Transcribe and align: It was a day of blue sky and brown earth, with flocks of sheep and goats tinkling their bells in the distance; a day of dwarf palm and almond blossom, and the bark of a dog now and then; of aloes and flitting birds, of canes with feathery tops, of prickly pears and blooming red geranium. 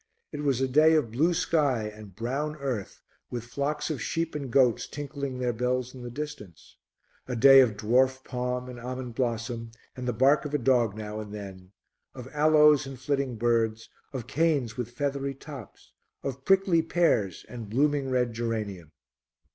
It 0.31 0.41
was 0.41 0.61
a 0.61 0.67
day 0.67 0.95
of 0.95 1.11
blue 1.11 1.35
sky 1.35 1.83
and 1.83 2.15
brown 2.15 2.55
earth, 2.55 3.03
with 3.29 3.43
flocks 3.43 3.91
of 3.91 4.01
sheep 4.01 4.33
and 4.33 4.49
goats 4.49 4.87
tinkling 4.87 5.37
their 5.37 5.53
bells 5.53 5.93
in 5.93 6.01
the 6.01 6.09
distance; 6.09 6.75
a 7.27 7.35
day 7.35 7.59
of 7.59 7.77
dwarf 7.77 8.23
palm 8.23 8.67
and 8.67 8.79
almond 8.79 9.13
blossom, 9.13 9.69
and 9.95 10.07
the 10.07 10.11
bark 10.11 10.43
of 10.43 10.55
a 10.55 10.57
dog 10.57 10.97
now 10.97 11.19
and 11.19 11.31
then; 11.31 11.73
of 12.15 12.27
aloes 12.33 12.87
and 12.87 12.99
flitting 12.99 13.35
birds, 13.35 13.89
of 14.11 14.25
canes 14.25 14.75
with 14.75 14.89
feathery 14.89 15.35
tops, 15.35 15.91
of 16.23 16.45
prickly 16.45 16.81
pears 16.81 17.45
and 17.47 17.69
blooming 17.69 18.09
red 18.09 18.33
geranium. 18.33 18.91